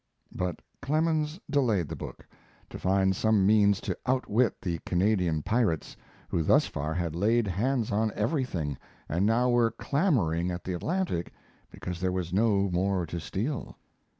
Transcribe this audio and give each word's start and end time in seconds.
But 0.35 0.63
Clemens 0.81 1.39
delayed 1.47 1.87
the 1.87 1.95
book, 1.95 2.25
to 2.71 2.79
find 2.79 3.15
some 3.15 3.45
means 3.45 3.79
to 3.81 3.95
outwit 4.07 4.59
the 4.59 4.79
Canadian 4.79 5.43
pirates, 5.43 5.95
who 6.27 6.41
thus 6.41 6.65
far 6.65 6.95
had 6.95 7.15
laid 7.15 7.45
hands 7.45 7.91
on 7.91 8.11
everything, 8.15 8.79
and 9.07 9.27
now 9.27 9.51
were 9.51 9.69
clamoring 9.69 10.49
at 10.49 10.63
the 10.63 10.73
Atlantic 10.73 11.31
because 11.69 11.99
there 12.01 12.11
was 12.11 12.33
no 12.33 12.67
more 12.71 13.05
to 13.05 13.19
steal. 13.19 13.77